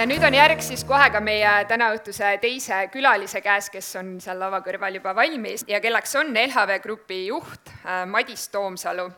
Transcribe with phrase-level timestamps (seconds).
[0.00, 4.38] ja nüüd on järg siis kohe ka meie tänaõhtuse teise külalise käes, kes on seal
[4.40, 9.10] lava kõrval juba valmis ja kelleks on LHV Grupi juht äh, Madis Toomsalu.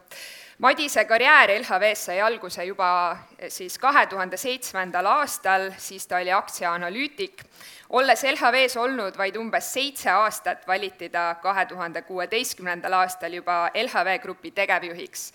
[0.62, 6.34] Madise karjäär LHV-s sai alguse juba äh, siis kahe tuhande seitsmendal aastal, siis ta oli
[6.34, 7.44] aktsiaanalüütik.
[7.90, 14.18] olles LHV-s olnud vaid umbes seitse aastat, valiti ta kahe tuhande kuueteistkümnendal aastal juba LHV
[14.22, 15.30] Grupi tegevjuhiks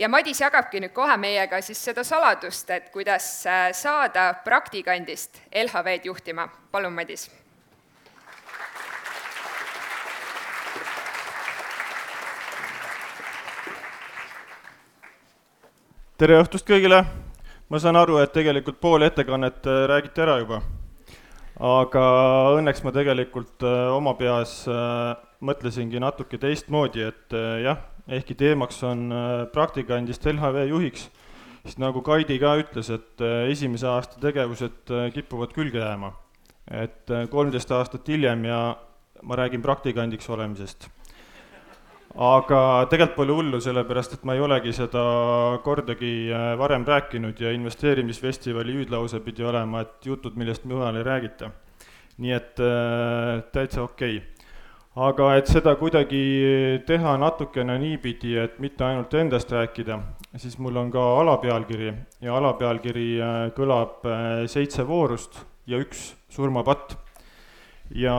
[0.00, 6.08] ja Madis jagabki nüüd kohe meiega siis seda saladust, et kuidas äh, saada praktikandist LHV-d
[6.08, 6.48] juhtima.
[6.72, 7.28] palun, Madis.
[16.20, 17.04] tere õhtust kõigile!
[17.68, 20.62] ma saan aru, et tegelikult pool ettekannet äh, räägiti ära juba.
[21.60, 22.02] aga
[22.56, 24.62] õnneks ma tegelikult äh, oma peas
[25.40, 27.78] mõtlesingi natuke teistmoodi, et jah,
[28.10, 31.08] ehkki teemaks on äh, praktikandist LHV juhiks,
[31.62, 36.14] siis nagu Kaidi ka ütles, et äh, esimese aasta tegevused äh, kipuvad külge jääma.
[36.70, 38.76] et kolmteist aastat hiljem ja
[39.26, 40.86] ma räägin praktikandiks olemisest.
[42.14, 45.02] aga tegelikult pole hullu, sellepärast et ma ei olegi seda
[45.64, 51.50] kordagi varem rääkinud ja investeerimisfestivali hüüdlause pidi olema, et jutud, millest mujal ei räägita.
[52.18, 52.62] nii et
[53.52, 54.39] täitsa okei okay
[54.98, 60.00] aga et seda kuidagi teha natukene niipidi, et mitte ainult endast rääkida,
[60.36, 61.92] siis mul on ka alapealkiri.
[62.20, 66.96] Ja alapealkiri äh, kõlab äh, seitse voorust ja üks surmapatt.
[67.90, 68.14] ja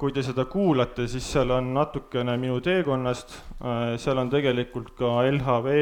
[0.00, 5.22] kui te seda kuulate, siis seal on natukene minu teekonnast, äh, seal on tegelikult ka
[5.30, 5.72] LHV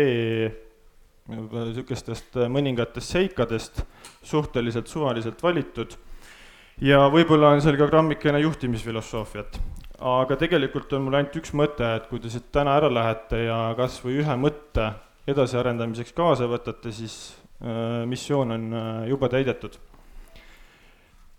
[1.24, 3.84] niisugustest mõningatest seikadest
[4.22, 5.94] suhteliselt suvaliselt valitud.
[6.82, 9.58] Ja võib-olla on seal ka grammikene juhtimisfilosoofiat
[10.04, 13.58] aga tegelikult on mul ainult üks mõte, et kui te siit täna ära lähete ja
[13.78, 14.90] kas või ühe mõtte
[15.30, 17.16] edasiarendamiseks kaasa võtate, siis
[17.64, 19.78] äh, missioon on äh, juba täidetud.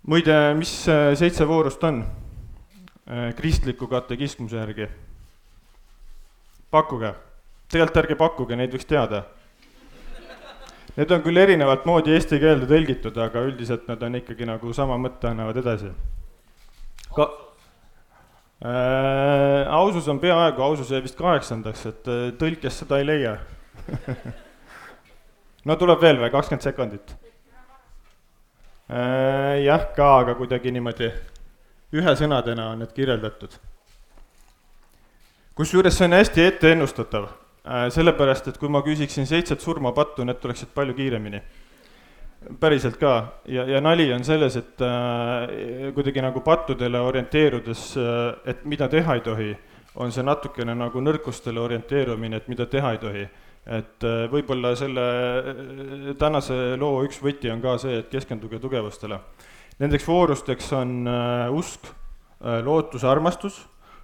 [0.09, 2.05] muide, mis äh, seitse voorust on
[3.37, 4.87] kristliku katekismuse järgi?
[6.73, 7.13] pakkuge,
[7.69, 9.27] tegelikult ärge pakkuge, neid võiks teada.
[10.95, 14.97] Need on küll erinevat moodi eesti keelde tõlgitud, aga üldiselt nad on ikkagi nagu sama
[14.97, 15.91] mõtte annavad edasi.
[17.13, 17.29] ka
[18.65, 19.67] äh,.
[19.69, 23.37] ausus on peaaegu, ausus jäi vist kaheksandaks, et äh, tõlkes seda ei leia
[25.69, 27.15] no tuleb veel või, kakskümmend sekundit
[28.89, 29.61] äh,?
[29.65, 31.11] jah, ka, aga kuidagi niimoodi
[31.95, 33.59] ühe sõnadena on need kirjeldatud.
[35.55, 40.73] kusjuures see on hästi etteennustatav äh,, sellepärast et kui ma küsiksin seitset surmapattu, need tuleksid
[40.73, 41.43] palju kiiremini
[42.59, 43.13] päriselt ka
[43.49, 49.17] ja, ja nali on selles, et äh, kuidagi nagu pattudele orienteerudes äh,, et mida teha
[49.17, 49.49] ei tohi,
[50.01, 53.27] on see natukene nagu nõrkustele orienteerumine, et mida teha ei tohi.
[53.65, 59.19] et äh, võib-olla selle äh, tänase loo üks võti on ka see, et keskenduge tugevustele.
[59.79, 63.63] Nendeks voorusteks on äh, usk äh,, lootus, armastus,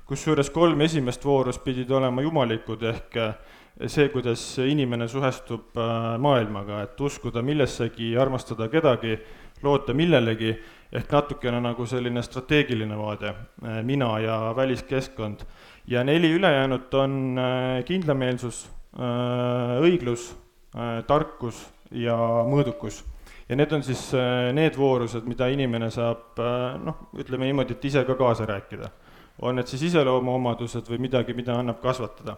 [0.10, 3.36] kusjuures kolm esimest voorust pidid olema jumalikud ehk äh,
[3.88, 9.16] see, kuidas inimene suhestub äh, maailmaga, et uskuda millessegi, armastada kedagi,
[9.64, 10.52] loota millelegi,
[10.92, 13.34] ehk natukene nagu selline strateegiline vaade,
[13.64, 15.46] äh, mina ja väliskeskkond.
[15.88, 18.70] ja neli ülejäänut on äh, kindlameelsus,
[19.80, 20.34] õiglus,
[21.08, 21.62] tarkus
[21.92, 23.04] ja mõõdukus.
[23.50, 24.12] ja need on siis
[24.52, 26.36] need voorused, mida inimene saab
[26.84, 28.90] noh, ütleme niimoodi, et ise ka kaasa rääkida.
[29.42, 32.36] on need siis iseloomuomadused või midagi, mida annab kasvatada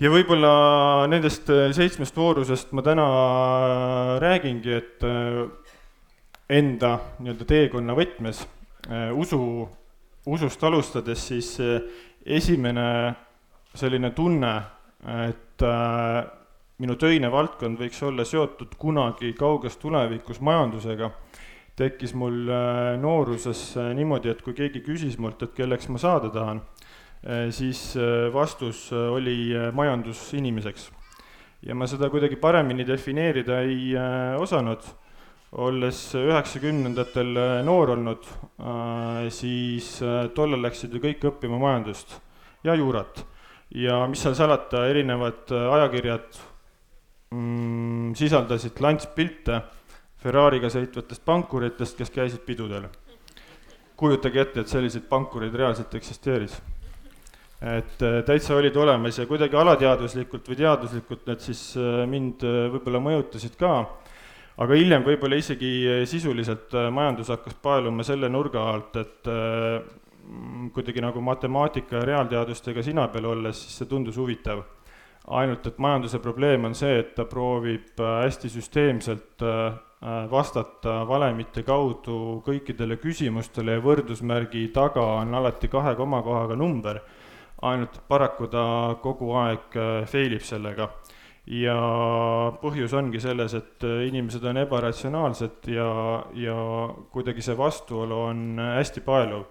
[0.00, 0.52] ja võib-olla
[1.12, 5.42] nendest äh, seitsmest voorusest ma täna äh, räägingi, et äh,
[6.50, 8.42] enda nii-öelda teekonna võtmes
[9.14, 9.38] usu,
[10.26, 11.50] usust alustades, siis
[12.24, 12.86] esimene
[13.76, 14.50] selline tunne,
[15.28, 15.62] et
[16.80, 21.12] minu töine valdkond võiks olla seotud kunagi kauges tulevikus majandusega,
[21.78, 22.50] tekkis mul
[23.04, 23.62] nooruses
[23.94, 26.64] niimoodi, et kui keegi küsis mult, et kelleks ma saada tahan
[27.52, 30.90] siis äh, vastus äh, oli majandus inimeseks.
[31.62, 33.92] ja ma seda kuidagi paremini defineerida ei
[34.40, 34.80] osanud,
[35.52, 37.34] olles üheksakümnendatel
[37.66, 38.24] noor olnud,
[39.28, 39.98] siis
[40.32, 42.14] tollal läksid ju kõik õppima majandust
[42.64, 43.26] ja juurat.
[43.74, 46.40] ja mis seal salata, erinevad ajakirjad
[47.34, 49.60] mm, sisaldasid lantspilte
[50.20, 52.88] Ferrari'ga sõitvatest pankuritest, kes käisid pidudel.
[53.96, 56.56] kujutage ette, et selliseid pankureid reaalselt eksisteeris
[57.60, 62.62] et äh, täitsa olid olemas ja kuidagi alateadvuslikult või teaduslikult need siis äh, mind äh,
[62.72, 63.74] võib-olla mõjutasid ka,
[64.64, 65.72] aga hiljem võib-olla isegi
[66.08, 69.28] sisuliselt majandus hakkas paeluma selle nurga alt, et
[70.74, 74.60] kuidagi nagu matemaatika ja reaalteadustega sina peal olles, siis see tundus huvitav.
[75.26, 79.44] ainult et majanduse probleem on see, et ta proovib hästi süsteemselt
[80.30, 87.00] vastata valemite kaudu kõikidele küsimustele ja võrdusmärgi taga on alati kahe komakohaga number,
[87.62, 88.64] ainult paraku ta
[89.02, 89.78] kogu aeg
[90.08, 90.88] fail ib sellega
[91.50, 91.76] ja
[92.62, 95.88] põhjus ongi selles, et inimesed on ebaratsionaalsed ja,
[96.34, 96.58] ja
[97.12, 99.48] kuidagi see vastuolu on hästi paeluv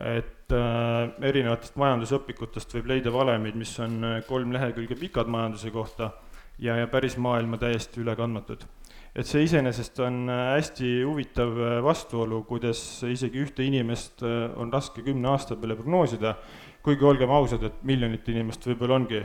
[0.00, 6.10] et äh, erinevatest majandusõpikutest võib leida valemeid, mis on äh, kolm lehekülge pikad majanduse kohta
[6.60, 8.66] ja, ja päris maailma täiesti ülekandmatud.
[9.16, 14.22] et see iseenesest on äh, hästi huvitav äh, vastuolu, kuidas isegi ühte inimest
[14.56, 16.36] on raske kümne aasta peale prognoosida,
[16.86, 19.18] kuigi olgem ausad, et miljonit inimest võib-olla ongi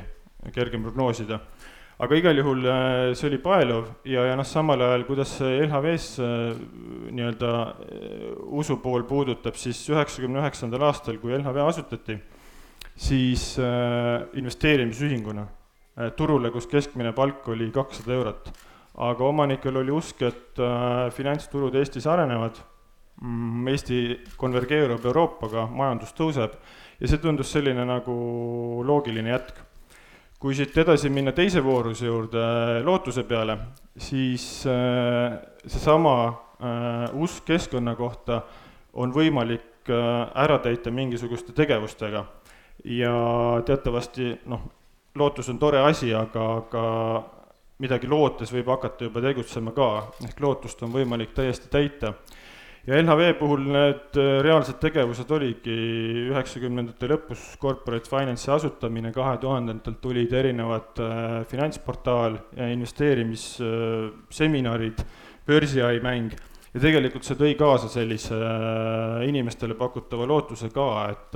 [0.56, 1.38] kergem prognoosida.
[2.02, 6.56] Aga igal juhul äh, see oli paeluv ja, ja noh, samal ajal, kuidas LHV-s äh,
[7.14, 8.24] nii-öelda äh,
[8.58, 12.18] usu pool puudutab, siis üheksakümne üheksandal aastal, kui LHV asutati,
[12.98, 15.46] siis investeerimisühinguna
[16.18, 18.50] turule, kus keskmine palk oli kakssada eurot.
[19.02, 20.60] aga omanikel oli usk, et
[21.16, 22.58] finantsturud Eestis arenevad,
[23.22, 24.02] mm, Eesti
[24.38, 26.58] konvergeerub Euroopaga, majandus tõuseb
[27.02, 28.16] ja see tundus selline nagu
[28.86, 29.62] loogiline jätk.
[30.42, 33.58] Kui siit edasi minna teise vooruse juurde, äh, lootuse peale,
[33.98, 38.42] siis äh, seesama äh, usk keskkonna kohta
[38.94, 42.26] on võimalik ära täita mingisuguste tegevustega.
[42.86, 43.14] ja
[43.66, 44.62] teatavasti noh,
[45.16, 46.84] lootus on tore asi, aga, aga
[47.82, 49.88] midagi lootes võib hakata juba tegutsema ka,
[50.26, 52.14] ehk lootust on võimalik täiesti täita
[52.88, 55.76] ja LHV puhul need äh, reaalsed tegevused oligi
[56.32, 65.04] üheksakümnendate lõpus corporate finance'i asutamine, kahe tuhandendatel tulid erinevad äh, finantsportaal ja investeerimisseminarid,
[65.46, 66.32] börsiai mäng.
[66.72, 71.36] Ja tegelikult see tõi kaasa sellise äh, inimestele pakutava lootuse ka, et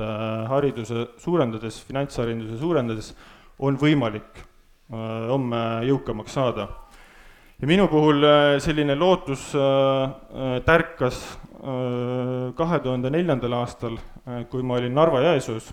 [0.50, 3.14] hariduse suurendades, finantshariduse suurendades
[3.66, 4.44] on võimalik
[4.86, 6.68] homme jõukamaks saada
[7.62, 11.24] ja minu puhul äh, selline lootus äh, äh, tärkas
[11.66, 13.96] kahe tuhande neljandal aastal,
[14.52, 15.72] kui ma olin Narva-Jõesuus.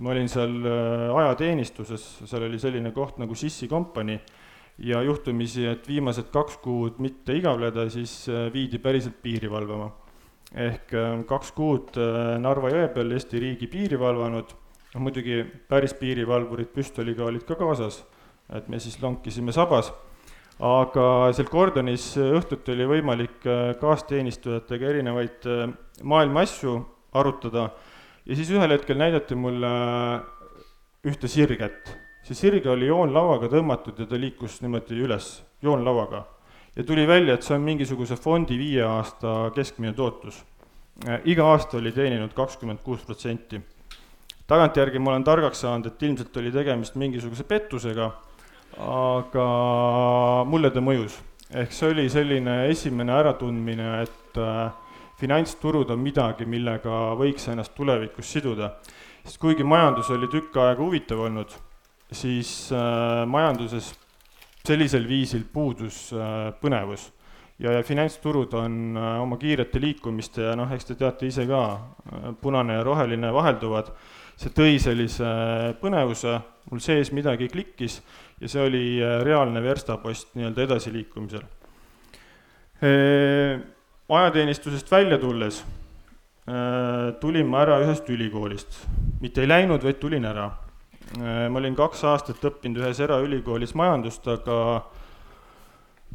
[0.00, 0.54] ma olin seal
[1.12, 4.16] ajateenistuses, seal oli selline koht nagu Sissi kompanii
[4.88, 9.90] ja juhtumisi, et viimased kaks kuud mitte igavleda, siis viidi päriselt piiri valvama.
[10.54, 10.96] ehk
[11.28, 12.00] kaks kuud
[12.40, 14.54] Narva jõe peal Eesti riigi piiri valvanud,
[14.94, 18.00] noh muidugi päris piirivalvurid püstoliga olid ka kaasas,
[18.48, 19.92] et me siis lonkisime sabas
[20.60, 25.64] aga seal Gordonis õhtuti oli võimalik äh, kaasteenistujatega erinevaid äh,
[26.02, 26.76] maailma asju
[27.16, 27.70] arutada
[28.26, 30.20] ja siis ühel hetkel näidati mulle äh,
[31.08, 31.96] ühte sirget.
[32.22, 36.24] see sirge oli joonlauaga tõmmatud ja ta liikus niimoodi üles joonlauaga.
[36.76, 40.44] ja tuli välja, et see on mingisuguse fondi viie aasta keskmine tootlus.
[41.24, 43.60] iga aasta oli teeninud kakskümmend kuus protsenti.
[44.46, 48.12] tagantjärgi ma olen targaks saanud, et ilmselt oli tegemist mingisuguse pettusega
[48.78, 49.48] aga
[50.44, 51.18] mulle ta mõjus.
[51.52, 54.72] ehk see oli selline esimene äratundmine, et äh,
[55.20, 58.72] finantsturud on midagi, millega võiks ennast tulevikus siduda.
[59.24, 61.52] sest kuigi majandus oli tükk aega huvitav olnud,
[62.10, 63.94] siis äh, majanduses
[64.66, 67.10] sellisel viisil puudus äh, põnevus
[67.58, 71.62] ja, ja finantsturud on oma kiirete liikumiste ja noh, eks te teate ise ka,
[72.40, 73.92] punane ja roheline vahelduvad,
[74.40, 75.28] see tõi sellise
[75.80, 76.38] põnevuse,
[76.70, 78.00] mul sees midagi klikkis
[78.42, 81.44] ja see oli äh, reaalne verstapost nii-öelda edasiliikumisel.
[82.82, 83.60] Äh,
[84.08, 88.82] ajateenistusest välja tulles äh, tulin ma ära ühest ülikoolist,
[89.22, 90.50] mitte ei läinud, vaid tulin ära.
[91.12, 94.54] ma olin kaks aastat õppinud ühes eraülikoolis majandust, aga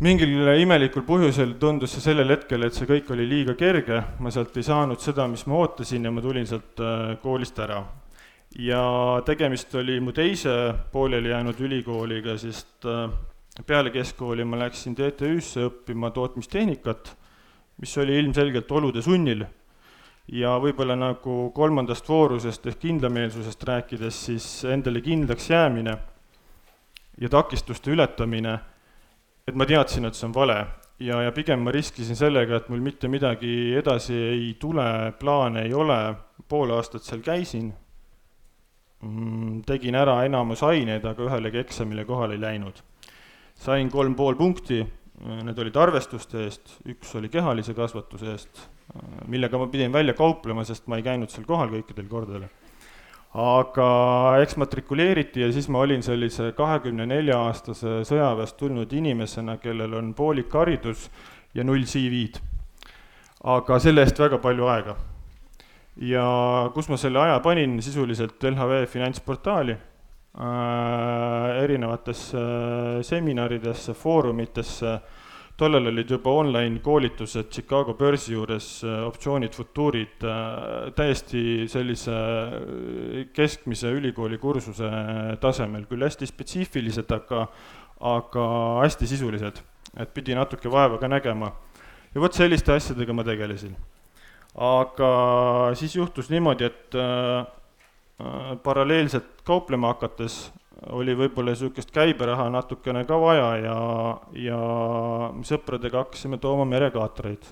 [0.02, 4.58] mingil imelikul põhjusel tundus see sellel hetkel, et see kõik oli liiga kerge, ma sealt
[4.58, 6.82] ei saanud seda, mis ma ootasin ja ma tulin sealt
[7.22, 7.84] koolist ära
[8.56, 13.10] ja tegemist oli mu teise pooleli jäänud ülikooliga, sest äh,
[13.66, 17.16] peale keskkooli ma läksin TTÜ-sse õppima tootmistehnikat,
[17.82, 19.46] mis oli ilmselgelt olude sunnil.
[20.28, 25.94] ja võib-olla nagu kolmandast voorusest ehk kindlameelsusest rääkides, siis endale kindlaks jäämine
[27.22, 28.58] ja takistuste ületamine,
[29.48, 30.66] et ma teadsin, et see on vale.
[31.00, 35.74] Ja, ja pigem ma riskisin sellega, et mul mitte midagi edasi ei tule, plaane ei
[35.74, 36.16] ole,
[36.50, 37.72] pool aastat seal käisin
[39.68, 42.82] tegin ära enamus aineid, aga ühelegi eksamile kohale ei läinud.
[43.58, 44.84] sain kolm pool punkti,
[45.26, 48.68] need olid arvestuste eest, üks oli kehalise kasvatuse eest,
[49.28, 52.48] millega ma pidin välja kauplema, sest ma ei käinud seal kohal kõikidel kordadel.
[53.34, 53.88] aga
[54.42, 60.54] eksmatrikuleeriti ja siis ma olin sellise kahekümne nelja aastase sõjaväest tulnud inimesena, kellel on poolik
[60.54, 61.10] haridus
[61.54, 62.42] ja null CV-d.
[63.44, 64.98] aga selle eest väga palju aega
[66.02, 75.00] ja kus ma selle aja panin, sisuliselt LHV finantsportaali äh,, erinevatesse äh, seminaridesse, foorumitesse,
[75.58, 78.68] tollal olid juba online koolitused Chicago börsi juures,
[79.08, 80.22] optsioonid, futuurid,
[80.96, 82.18] täiesti sellise
[83.34, 84.92] keskmise ülikooli kursuse
[85.42, 87.48] tasemel, küll hästi spetsiifilised, aga,
[88.14, 88.48] aga
[88.84, 89.64] hästi sisulised,
[89.98, 91.52] et pidi natuke vaeva ka nägema.
[92.14, 93.74] ja vot selliste asjadega ma tegelesin.
[94.58, 95.12] Aga
[95.78, 97.46] siis juhtus niimoodi, et äh,
[98.64, 100.48] paralleelselt kauplema hakates
[100.94, 103.78] oli võib-olla niisugust käiberaha natukene ka vaja ja,
[104.38, 104.60] ja
[105.46, 107.46] sõpradega hakkasime tooma merekaatreid.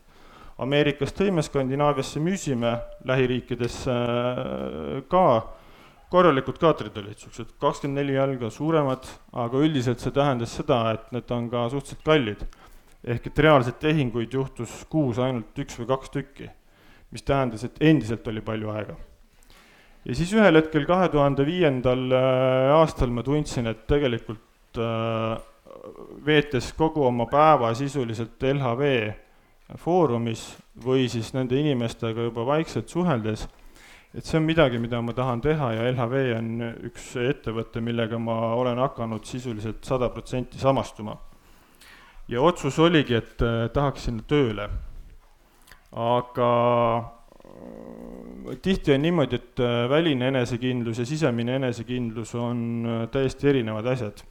[0.62, 5.26] Ameerikast tõime, Skandinaaviasse müüsime, lähiriikidesse äh, ka,
[6.10, 9.10] korralikud kaatrid olid niisugused kakskümmend neli jalga suuremad,
[9.46, 12.46] aga üldiselt see tähendas seda, et need on ka suhteliselt kallid.
[13.06, 16.48] ehk et reaalseid tehinguid juhtus kuus ainult üks või kaks tükki,
[17.16, 19.00] mis tähendas, et endiselt oli palju aega
[20.06, 25.36] ja siis ühel hetkel, kahe tuhande viiendal äh, aastal ma tundsin, et tegelikult äh,
[26.26, 28.90] veetes kogu oma päeva sisuliselt LHV
[29.82, 30.46] foorumis
[30.86, 33.48] või siis nende inimestega juba vaikselt suheldes,
[34.14, 36.52] et see on midagi, mida ma tahan teha ja LHV on
[36.92, 41.18] üks ettevõte, millega ma olen hakanud sisuliselt sada protsenti samastuma.
[42.28, 44.70] ja otsus oligi, et äh, tahaks sinna tööle.
[45.96, 46.52] Aga
[48.62, 54.24] tihti on niimoodi, et äh, väline enesekindlus ja sisemine enesekindlus on äh, täiesti erinevad asjad.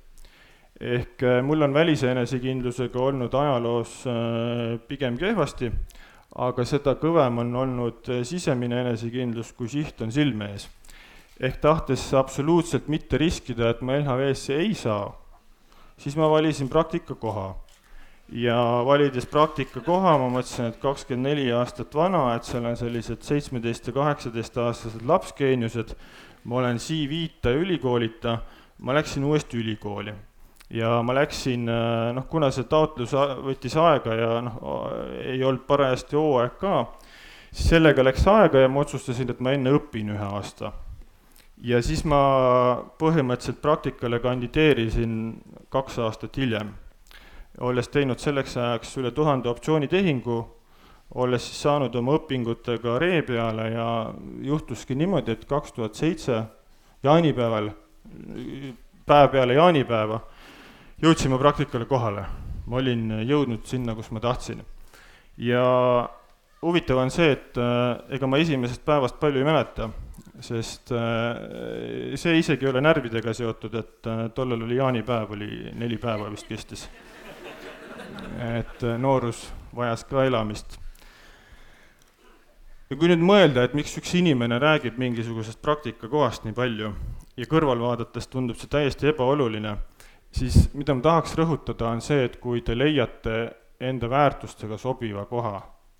[0.81, 4.05] ehk äh, mul on välise enesekindlusega olnud ajaloos
[4.89, 5.71] pigem kehvasti,
[6.35, 10.69] aga seda kõvem on olnud sisemine enesekindlus, kui siht on silme ees.
[11.41, 15.15] ehk tahtes absoluutselt mitte riskida, et ma LHV-sse ei saa,
[15.97, 17.64] siis ma valisin praktikakoha
[18.35, 23.89] ja valides praktikakoha, ma mõtlesin, et kakskümmend neli aastat vana, et seal on sellised seitsmeteist
[23.89, 25.95] ja kaheksateistaastased lapsgeeniused,
[26.51, 28.39] ma olen CV-ta ja ülikoolita,
[28.83, 30.15] ma läksin uuesti ülikooli.
[30.75, 31.69] ja ma läksin,
[32.17, 33.13] noh, kuna see taotlus
[33.45, 34.57] võttis aega ja noh,
[35.23, 36.79] ei olnud parajasti hooaeg ka,
[37.53, 40.73] siis sellega läks aega ja ma otsustasin, et ma enne õpin ühe aasta.
[41.63, 42.23] ja siis ma
[42.99, 45.37] põhimõtteliselt praktikale kandideerisin
[45.71, 46.73] kaks aastat hiljem
[47.61, 50.39] olles teinud selleks ajaks üle tuhande optsioonitehingu,
[51.15, 53.89] olles siis saanud oma õpingutega ree peale ja
[54.43, 56.41] juhtuski niimoodi, et kaks tuhat seitse
[57.05, 57.71] jaanipäeval,
[59.07, 60.21] päev peale jaanipäeva,
[61.03, 62.27] jõudsime praktikale kohale.
[62.67, 64.65] ma olin jõudnud sinna, kus ma tahtsin.
[65.37, 66.09] ja
[66.63, 69.91] huvitav on see, et äh, ega ma esimesest päevast palju ei mäleta,
[70.41, 75.99] sest äh, see isegi ei ole närvidega seotud, et äh, tollal oli jaanipäev, oli neli
[75.99, 76.89] päeva vist kestis
[78.39, 80.79] et äh, noorus vajas ka elamist.
[82.91, 86.93] ja kui nüüd mõelda, et miks üks inimene räägib mingisugusest praktikakohast nii palju
[87.37, 89.77] ja kõrval vaadates tundub see täiesti ebaoluline,
[90.35, 93.39] siis mida ma tahaks rõhutada, on see, et kui te leiate
[93.81, 95.57] enda väärtustega sobiva koha,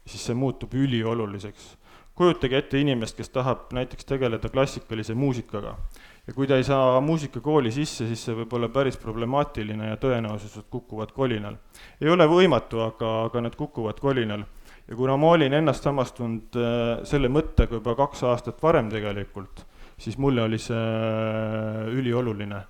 [0.07, 1.77] siis see muutub ülioluliseks.
[2.15, 5.79] kujutage ette inimest, kes tahab näiteks tegeleda klassikalise muusikaga
[6.27, 10.69] ja kui ta ei saa muusikakooli sisse, siis see võib olla päris problemaatiline ja tõenäosused
[10.73, 11.57] kukuvad kolinal.
[12.01, 14.45] ei ole võimatu, aga, aga need kukuvad kolinal.
[14.89, 19.67] ja kuna ma olin ennast samastunud äh, selle mõttega juba kaks aastat varem tegelikult,
[19.99, 22.65] siis mulle oli see äh, ülioluline.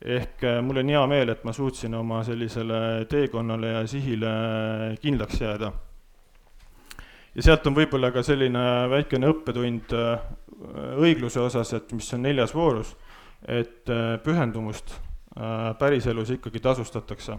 [0.00, 4.34] ehk äh, mul on hea meel, et ma suutsin oma sellisele teekonnale ja sihile
[5.02, 5.72] kindlaks jääda
[7.34, 9.92] ja sealt on võib-olla ka selline väikene õppetund
[11.00, 12.92] õigluse osas, et mis on neljas voorus,
[13.48, 17.38] et äh, pühendumust äh, päriselus ikkagi tasustatakse.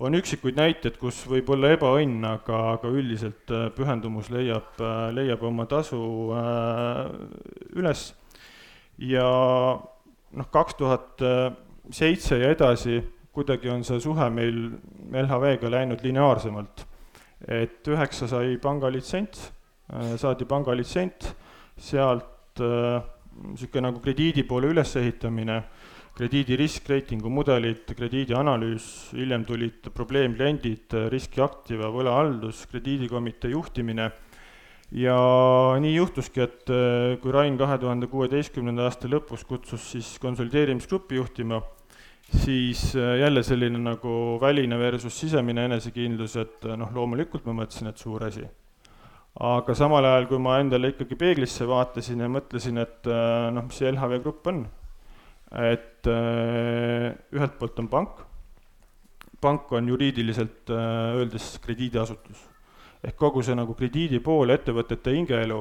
[0.00, 4.76] on üksikuid näiteid, kus võib olla ebaõnn, aga, aga üldiselt pühendumus leiab,
[5.16, 6.00] leiab oma tasu
[7.72, 8.02] üles
[8.98, 9.24] ja
[10.36, 11.24] noh, kaks tuhat
[11.90, 13.00] seitse ja edasi
[13.32, 14.76] kuidagi on see suhe meil
[15.16, 16.84] LHV-ga läinud lineaarsemalt
[17.44, 19.50] et üheksa sai pangalitsents,
[19.92, 21.32] äh, saadi pangalitsent,
[21.76, 25.62] sealt niisugune äh, nagu krediidi poole ülesehitamine,
[26.16, 28.86] krediidi riskreitingu mudelid, krediidianalüüs,
[29.16, 34.10] hiljem tulid probleemkliendid, riskiaktiva, võlahaldus, krediidikomitee juhtimine
[34.94, 35.16] ja
[35.82, 41.60] nii juhtuski, et äh, kui Rain kahe tuhande kuueteistkümnenda aasta lõpus kutsus siis konsolideerimisgruppi juhtima,
[42.44, 47.90] siis äh, jälle selline nagu väline versus sisemine enesekindlus, et äh, noh, loomulikult ma mõtlesin,
[47.90, 48.46] et suur asi.
[49.36, 53.80] Aga samal ajal, kui ma endale ikkagi peeglisse vaatasin ja mõtlesin, et äh, noh, mis
[53.80, 54.64] see LHV Grupp on,
[55.62, 58.22] et ühelt poolt on pank,
[59.40, 62.40] pank on juriidiliselt öeldes krediidiasutus.
[63.06, 65.60] ehk kogu see nagu krediidi pool, ettevõtete hingeelu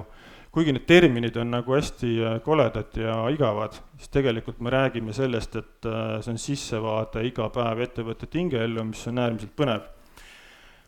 [0.56, 5.58] kuigi need terminid on nagu hästi äh, koledad ja igavad, siis tegelikult me räägime sellest,
[5.60, 9.84] et äh, see on sissevaade iga päev ettevõtete hingeellu, mis on äärmiselt põnev.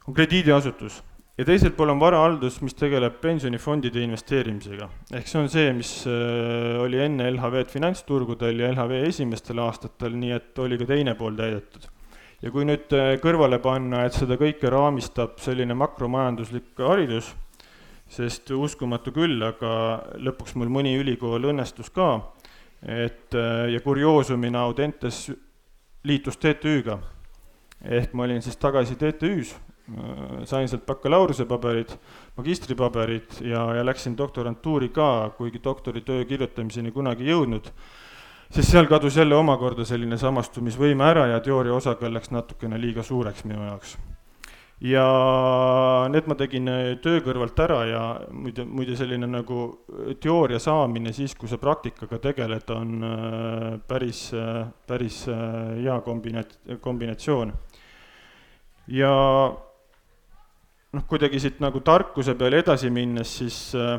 [0.08, 1.01] on krediidiasutus
[1.38, 4.89] ja teisel pool on varahaldus, mis tegeleb pensionifondide investeerimisega.
[5.13, 10.34] ehk see on see, mis äh, oli enne LHV-d finantsturgudel ja LHV esimestel aastatel, nii
[10.38, 11.89] et oli ka teine pool täidetud.
[12.41, 17.29] ja kui nüüd äh, kõrvale panna, et seda kõike raamistab selline makromajanduslik haridus,
[18.10, 19.72] sest uskumatu küll, aga
[20.24, 22.15] lõpuks mul mõni ülikool õnnestus ka,
[22.82, 25.27] et äh, ja kurioosumina Audentes
[26.08, 26.98] liitus TTÜ-ga.
[27.84, 29.66] ehk ma olin siis tagasi TTÜ-s
[30.46, 31.94] sain sealt bakalaureusepaberid,
[32.38, 37.70] magistripaberid ja, ja läksin doktorantuuri ka, kuigi doktoritöö kirjutamiseni kunagi ei jõudnud,
[38.51, 43.46] sest seal kadus jälle omakorda selline samastumisvõime ära ja teooria osakaal läks natukene liiga suureks
[43.48, 43.98] minu jaoks.
[44.82, 45.03] ja
[46.12, 48.01] need ma tegin äh, töö kõrvalt ära ja
[48.32, 49.86] muide, muide selline nagu
[50.20, 54.34] teooria saamine siis, kui sa praktikaga tegeled, on äh, päris,
[54.88, 55.24] päris
[55.79, 57.53] hea kombinat-, kombinatsioon.
[58.88, 59.15] ja
[60.94, 63.98] noh, kuidagi siit nagu tarkuse peale edasi minnes, siis äh,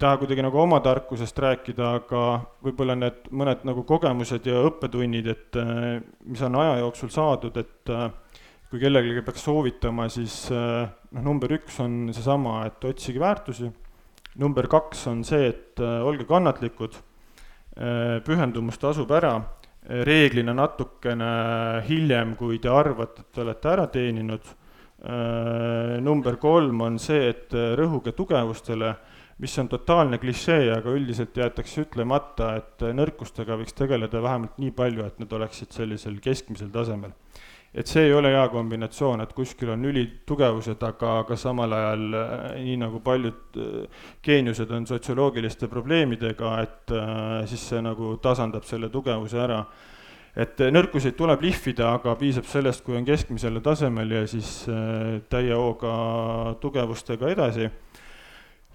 [0.00, 2.22] taha kuidagi nagu oma tarkusest rääkida, aga
[2.64, 7.92] võib-olla need mõned nagu kogemused ja õppetunnid, et äh, mis on aja jooksul saadud, et
[7.92, 8.08] äh,
[8.70, 13.70] kui kellelegi peaks soovitama, siis äh, noh, number üks on seesama, et otsige väärtusi,
[14.40, 19.34] number kaks on see, et äh, olge kannatlikud äh,, pühendumus tasub ära,
[20.06, 21.28] reeglina natukene
[21.86, 24.48] hiljem, kui te arvate, et te olete ära teeninud
[26.00, 28.94] number kolm on see, et äh, rõhuge tugevustele,
[29.40, 34.74] mis on totaalne klišee, aga üldiselt jäetakse ütlemata, et äh, nõrkustega võiks tegeleda vähemalt nii
[34.76, 37.16] palju, et need oleksid sellisel keskmisel tasemel.
[37.70, 42.16] et see ei ole hea kombinatsioon, et kuskil on ülitugevused, aga, aga samal ajal
[42.58, 43.58] nii nagu paljud
[44.26, 46.94] geeniused on sotsioloogiliste probleemidega, et
[47.46, 49.60] siis see nagu tasandab selle tugevuse ära
[50.36, 55.18] et äh, nõrkuseid tuleb lihvida, aga piisab sellest, kui on keskmisele tasemel ja siis äh,
[55.30, 57.70] täie hooga tugevustega edasi.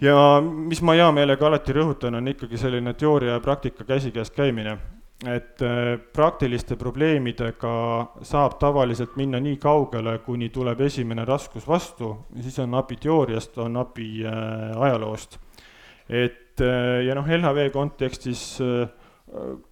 [0.01, 4.77] ja mis ma hea meelega alati rõhutan, on ikkagi selline teooria ja praktika käsikäes käimine.
[5.25, 7.75] et äh, praktiliste probleemidega
[8.21, 13.77] saab tavaliselt minna nii kaugele, kuni tuleb esimene raskus vastu, siis on abi teooriast, on
[13.77, 15.39] abi ajaloost.
[16.09, 16.59] et
[17.05, 18.89] ja noh, LHV kontekstis äh,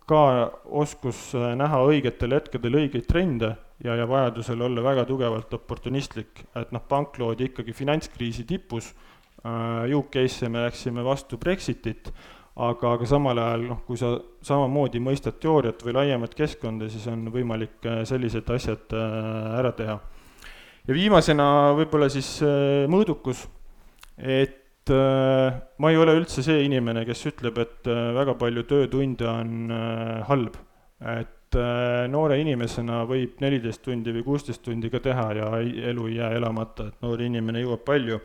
[0.09, 0.21] ka
[0.65, 6.71] oskus äh, näha õigetel hetkedel õigeid trende ja, ja vajadusel olla väga tugevalt oportunistlik, et
[6.75, 8.93] noh, pank loodi ikkagi finantskriisi tipus.
[9.43, 12.11] Äh,, UK-sse me läksime vastu Brexitit,
[12.55, 14.13] aga, aga samal ajal noh, kui sa
[14.45, 19.99] samamoodi mõistad teooriat või laiemat keskkonda, siis on võimalik äh, sellised asjad ära teha.
[20.87, 21.45] ja viimasena
[21.77, 22.37] võib-olla siis
[22.91, 23.45] mõõdukus,
[24.17, 29.71] et ma ei ole üldse see inimene, kes ütleb, et äh, väga palju töötunde on
[29.71, 30.59] äh, halb.
[31.03, 31.55] et
[32.09, 35.49] noore inimesena võib neliteist tundi või kuusteist tundi ka teha ja
[35.91, 38.17] elu ei jää elamata, et noor inimene jõuab palju.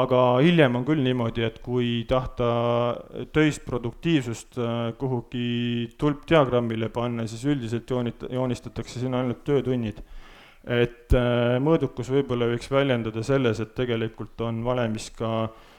[0.00, 2.48] aga hiljem on küll niimoodi, et kui tahta
[3.32, 4.58] töist produktiivsust
[4.98, 10.02] kuhugi tulpdiagrammile panna, siis üldiselt joonita-, joonistatakse sinna ainult töötunnid
[10.66, 11.14] et
[11.62, 15.77] mõõdukus võib-olla võiks väljendada selles, et tegelikult on valemis ka äh, Äh,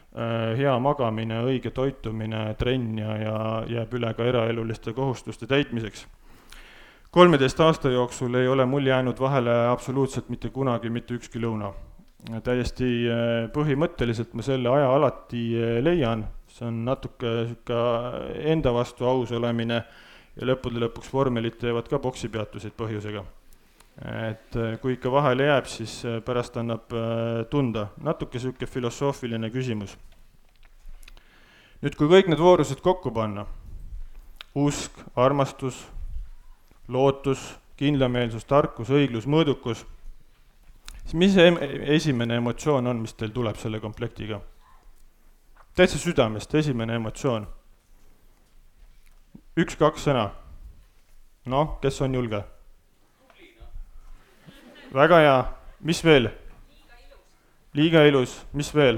[0.57, 3.35] hea magamine, õige toitumine, trenn ja, ja
[3.69, 6.07] jääb üle ka eraeluliste kohustuste täitmiseks.
[7.11, 11.73] kolmeteist aasta jooksul ei ole mul jäänud vahele absoluutselt mitte kunagi mitte ükski lõuna.
[12.43, 19.05] täiesti äh, põhimõtteliselt ma selle aja alati äh, leian, see on natuke niisugune enda vastu
[19.05, 19.83] aus olemine
[20.35, 23.23] ja lõppude lõpuks vormelid teevad ka poksipeatuseid põhjusega
[24.05, 27.89] et äh, kui ikka vahele jääb, siis äh, pärast annab äh, tunda.
[28.01, 29.97] natuke niisugune filosoofiline küsimus.
[31.81, 33.45] nüüd, kui kõik need voorused kokku panna,
[34.55, 35.81] usk, armastus,
[36.87, 39.85] lootus, kindlameelsus, tarkus, õiglus, mõõdukus,
[41.03, 41.51] siis mis see
[41.95, 44.41] esimene emotsioon on, mis teil tuleb selle komplektiga?
[45.75, 47.47] täitsa südamest, esimene emotsioon.
[49.59, 50.29] üks-kaks sõna.
[51.45, 52.43] noh, kes on julge?
[54.93, 55.39] Väga hea,
[55.85, 56.29] mis veel?
[57.77, 58.97] liiga ilus, mis veel?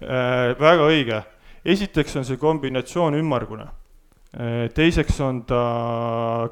[0.00, 1.18] Äh, väga õige,
[1.66, 4.68] esiteks on see kombinatsioon ümmargune äh,.
[4.74, 5.62] teiseks on ta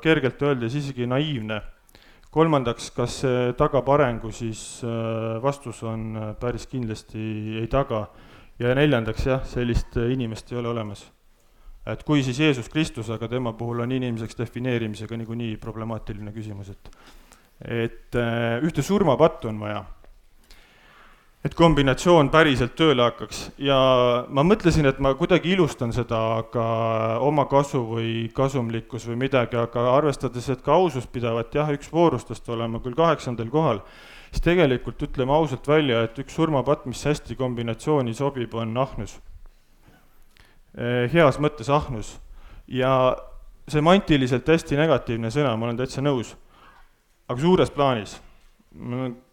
[0.02, 1.60] kergelt öeldes isegi naiivne.
[2.30, 8.08] kolmandaks, kas see tagab arengu, siis äh, vastus on äh, päris kindlasti ei taga.
[8.58, 11.06] ja neljandaks jah, sellist inimest ei ole olemas
[11.86, 16.90] et kui siis Jeesus Kristus, aga tema puhul on inimeseks defineerimisega niikuinii problemaatiline küsimus, et
[17.64, 19.84] et äh, ühte surmapattu on vaja.
[21.44, 23.76] et kombinatsioon päriselt tööle hakkaks ja
[24.28, 26.64] ma mõtlesin, et ma kuidagi ilustan seda ka
[27.24, 32.48] oma kasu või kasumlikkus või midagi, aga arvestades, et ka ausust pidavat jah, üks voorustest
[32.50, 33.80] olema küll kaheksandal kohal,
[34.32, 39.18] siis tegelikult ütleme ausalt välja, et üks surmapatt, mis hästi kombinatsiooni sobib, on ahnus.
[41.12, 42.18] heas mõttes ahnus
[42.68, 43.16] ja
[43.68, 46.34] semantiliselt hästi negatiivne sõna, ma olen täitsa nõus.
[47.28, 48.20] Aga suures plaanis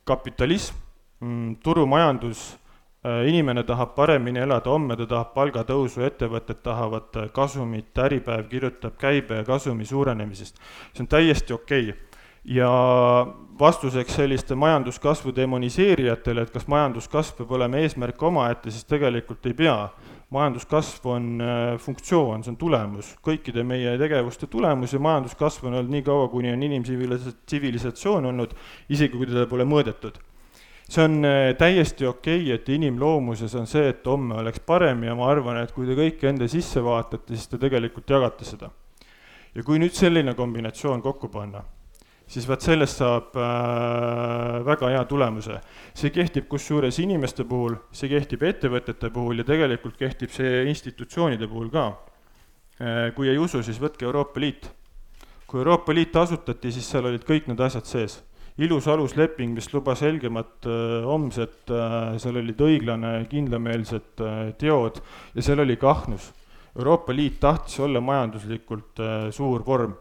[0.06, 0.86] kapitalism
[1.20, 2.58] Mm, turumajandus,
[3.06, 8.98] äh, inimene tahab paremini elada, homme ta tahab palgatõusu, ettevõtted tahavad äh, kasumit, Äripäev kirjutab
[9.00, 10.60] käibe ja kasumi suurenemisest.
[10.94, 12.20] see on täiesti okei okay.
[12.44, 12.70] ja
[13.60, 19.90] vastuseks selliste majanduskasvu demoniseerijatele, et kas majanduskasv peab olema eesmärk omaette, siis tegelikult ei pea.
[20.34, 25.94] Majanduskasv on äh, funktsioon, see on tulemus, kõikide meie tegevuste tulemus ja majanduskasv on olnud
[25.94, 28.56] nii kaua, kuni on inimtsivilisatsioon olnud,
[28.90, 30.18] isegi kui teda pole mõõdetud
[30.90, 35.16] see on äh, täiesti okei okay,, et inimloomuses on see, et homme oleks parem ja
[35.18, 38.70] ma arvan, et kui te kõik enda sisse vaatate, siis te tegelikult jagate seda.
[39.56, 41.64] ja kui nüüd selline kombinatsioon kokku panna,
[42.28, 45.60] siis vaat sellest saab äh, väga hea tulemuse.
[45.94, 51.70] see kehtib kusjuures inimeste puhul, see kehtib ettevõtete puhul ja tegelikult kehtib see institutsioonide puhul
[51.70, 51.88] ka
[52.82, 53.12] äh,.
[53.16, 54.72] kui ei usu, siis võtke Euroopa Liit.
[55.48, 58.22] kui Euroopa Liit asutati, siis seal olid kõik need asjad sees
[58.58, 65.02] ilus alusleping, mis lubas helgemat äh, homset äh,, seal olid õiglane, kindlameelsed äh, teod
[65.36, 66.32] ja seal oli ka ahnus.
[66.76, 69.96] Euroopa Liit tahtis olla majanduslikult äh, suur vorm.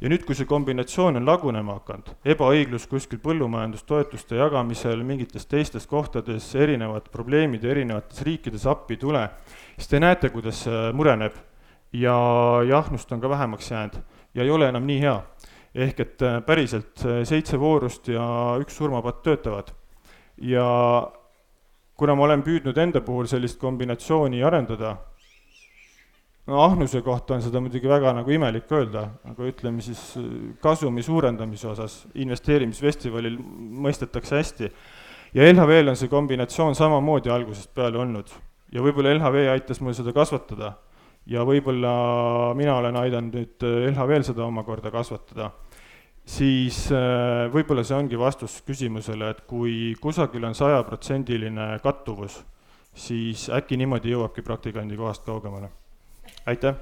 [0.00, 6.48] Ja nüüd, kui see kombinatsioon on lagunema hakanud, ebaõiglus kuskil põllumajandustoetuste jagamisel, mingites teistes kohtades,
[6.54, 9.24] erinevad probleemid erinevates riikides appi ei tule,
[9.76, 11.36] siis te näete, kuidas see mureneb
[11.92, 12.16] ja,
[12.68, 14.00] ja ahnust on ka vähemaks jäänud
[14.34, 15.16] ja ei ole enam nii hea
[15.76, 18.24] ehk et äh, päriselt seitse voorust ja
[18.60, 19.72] üks surmapatt töötavad.
[20.36, 20.66] ja
[21.96, 24.96] kuna ma olen püüdnud enda puhul sellist kombinatsiooni arendada,
[26.46, 30.26] no ahnuse kohta on seda muidugi väga nagu imelik öelda, aga ütleme siis äh,
[30.62, 33.38] kasumi suurendamise osas investeerimisfestivalil
[33.86, 34.72] mõistetakse hästi.
[35.34, 38.32] ja LHV-l on see kombinatsioon samamoodi algusest peale olnud
[38.72, 40.76] ja võib-olla LHV aitas mul seda kasvatada
[41.26, 45.50] ja võib-olla mina olen aidanud nüüd äh, LHV-l seda omakorda kasvatada
[46.26, 52.40] siis äh, võib-olla see ongi vastus küsimusele, et kui kusagil on sajaprotsendiline kattuvus,
[52.96, 55.70] siis äkki niimoodi jõuabki praktikandi kohast kaugemale.
[56.46, 56.74] Aitäh!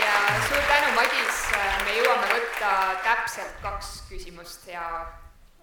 [0.00, 1.38] ja suur tänu, Madis,
[1.84, 2.72] me jõuame võtta
[3.06, 4.82] täpselt kaks küsimust ja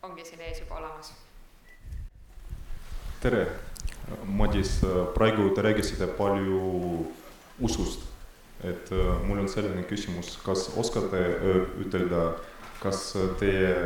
[0.01, 1.13] ongi siin ees juba olemas.
[3.21, 3.45] tere
[4.25, 4.79] Madis,
[5.13, 6.63] praegu te rääkisite palju
[7.61, 8.01] usust,
[8.65, 8.89] et
[9.27, 11.21] mul on selline küsimus, kas oskate
[11.85, 12.31] ütelda,
[12.81, 13.77] kas teie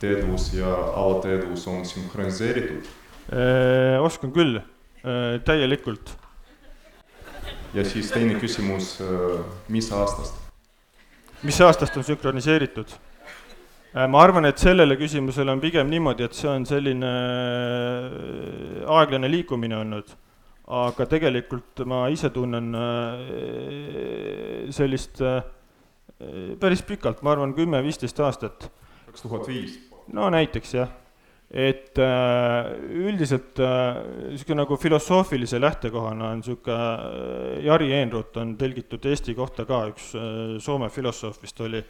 [0.00, 2.96] teadvus ja alateadvus on sünkroniseeritud?
[4.00, 4.58] oskan küll,
[5.46, 6.16] täielikult.
[7.74, 8.96] ja siis teine küsimus,
[9.68, 10.40] mis aastast?
[11.46, 12.96] mis aastast on sünkroniseeritud?
[13.90, 19.30] Äh, ma arvan, et sellele küsimusele on pigem niimoodi, et see on selline äh, aeglane
[19.30, 20.16] liikumine olnud.
[20.70, 23.18] aga tegelikult ma ise tunnen äh,
[24.70, 25.18] sellist
[26.62, 28.70] päris pikalt, ma arvan, kümme-viisteist aastat.
[29.08, 29.89] kaks tuhat viis?
[30.16, 30.96] No näiteks jah.
[31.50, 39.08] Et äh, üldiselt niisugune äh, nagu filosoofilise lähtekohana on niisugune äh, Jari Eenrut on tõlgitud
[39.10, 40.12] Eesti kohta ka, üks
[40.62, 41.82] Soome filosoof vist oli,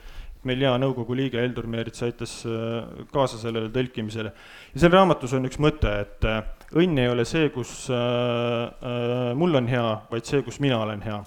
[0.48, 4.32] meil hea nõukogu liige Heldur Meerits aitas äh, kaasa sellele tõlkimisele.
[4.72, 6.40] ja seal raamatus on üks mõte, et äh,
[6.80, 11.20] õnn ei ole see, kus äh, mul on hea, vaid see, kus mina olen hea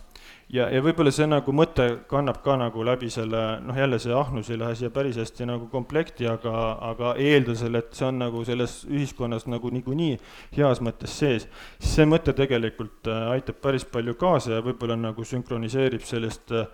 [0.54, 4.52] ja, ja võib-olla see nagu mõte kannab ka nagu läbi selle, noh jälle see ahnus
[4.54, 6.54] ei lähe siia päris hästi nagu komplekti, aga,
[6.92, 10.18] aga eeldusel, et see on nagu selles ühiskonnas nagu niikuinii
[10.58, 11.48] heas mõttes sees,
[11.80, 16.68] siis see mõte tegelikult äh, aitab päris palju kaasa ja võib-olla nagu sünkroniseerib sellist äh,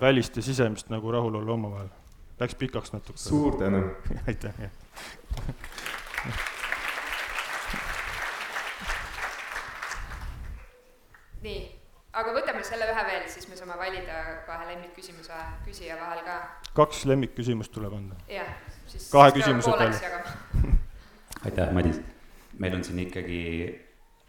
[0.00, 1.90] välist ja sisemist nagu rahulolu omavahel.
[2.38, 3.18] Läks pikaks natuke.
[3.18, 3.82] suur tänu
[4.30, 4.72] aitäh, jah
[11.42, 11.77] nii
[12.16, 16.36] aga võtame selle ühe veel, siis me saame valida kahe lemmikküsimuse küsija vahel ka.
[16.76, 18.16] kaks lemmikküsimust tuleb anda.
[18.32, 18.48] jah,
[18.86, 20.22] siis kahe küsimuse peale.
[21.46, 22.00] aitäh, Madis.
[22.58, 23.40] meil on siin ikkagi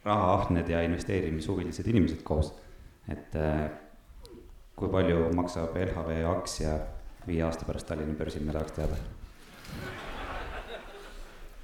[0.06, 2.52] rahaahned ja investeerimishuvilised inimesed koos.
[3.08, 3.70] et äh,
[4.76, 6.76] kui palju maksab LHV aktsia
[7.28, 9.00] viie aasta pärast Tallinna börsil, me tahaks teada.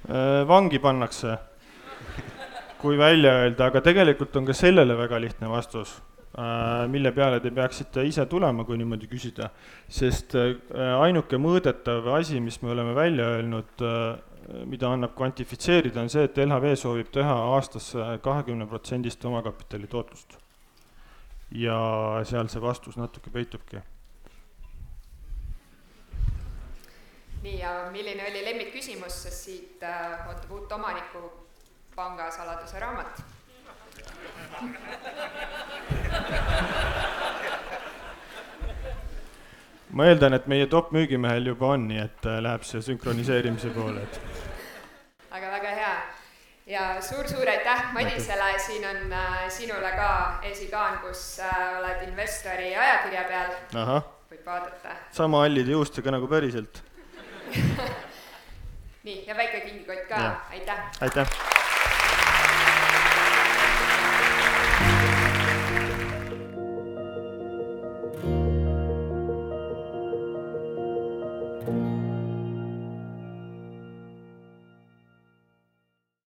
[0.06, 1.36] Äh, vangi pannakse
[2.80, 5.96] kui välja öelda, aga tegelikult on ka sellele väga lihtne vastus
[6.92, 9.48] mille peale te peaksite ise tulema, kui niimoodi küsida.
[9.88, 13.84] sest ainuke mõõdetav asi, mis me oleme välja öelnud,
[14.68, 20.36] mida annab kvantifitseerida, on see, et LHV soovib teha aastas kahekümne protsendist omakapitali tootlust.
[21.50, 21.80] ja
[22.26, 23.80] seal see vastus natuke peitubki
[27.46, 31.22] nii, ja milline oli lemmikküsimus, sest siit äh, ootab uut omanikku
[31.96, 33.24] panga saladuse raamat
[39.96, 44.04] ma eeldan, et meie top müügimehel juba on, nii et äh, läheb see sünkroniseerimise poole,
[44.04, 44.20] et.
[45.30, 45.92] aga väga hea
[46.72, 50.10] ja suur-suur aitäh Madisele, siin on äh, sinule ka
[50.50, 53.56] esikaan, kus äh, oled investori ajakirja peal.
[54.30, 54.98] võib vaadata.
[55.16, 56.82] sama hallide juustega nagu päriselt
[59.06, 60.90] nii, ja väike kingikott ka, aitäh!
[61.00, 61.55] aitäh!